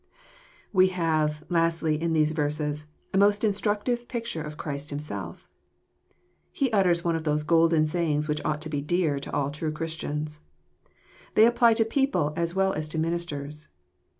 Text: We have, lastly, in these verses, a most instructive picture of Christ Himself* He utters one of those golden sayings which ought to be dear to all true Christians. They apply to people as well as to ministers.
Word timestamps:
We 0.73 0.87
have, 0.87 1.43
lastly, 1.47 2.01
in 2.01 2.13
these 2.13 2.31
verses, 2.31 2.87
a 3.13 3.19
most 3.19 3.43
instructive 3.43 4.07
picture 4.07 4.41
of 4.41 4.57
Christ 4.57 4.89
Himself* 4.89 5.47
He 6.51 6.71
utters 6.71 7.03
one 7.03 7.15
of 7.15 7.23
those 7.23 7.43
golden 7.43 7.85
sayings 7.85 8.27
which 8.27 8.43
ought 8.43 8.61
to 8.61 8.69
be 8.69 8.81
dear 8.81 9.19
to 9.19 9.31
all 9.31 9.51
true 9.51 9.71
Christians. 9.71 10.41
They 11.35 11.45
apply 11.45 11.75
to 11.75 11.85
people 11.85 12.33
as 12.35 12.55
well 12.55 12.73
as 12.73 12.87
to 12.87 12.97
ministers. 12.97 13.69